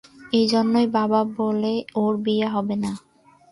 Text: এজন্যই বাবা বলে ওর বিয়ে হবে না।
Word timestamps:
এজন্যই 0.33 0.87
বাবা 0.97 1.21
বলে 1.37 1.73
ওর 1.95 2.13
বিয়ে 2.17 2.47
হবে 2.47 2.75
না। 2.75 2.91